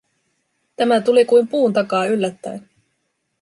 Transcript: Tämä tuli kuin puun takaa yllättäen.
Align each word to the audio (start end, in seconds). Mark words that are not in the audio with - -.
Tämä 0.75 1.01
tuli 1.01 1.25
kuin 1.25 1.47
puun 1.47 1.73
takaa 1.73 2.05
yllättäen. 2.05 2.69